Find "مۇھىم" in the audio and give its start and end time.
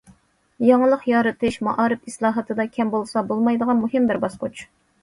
3.87-4.11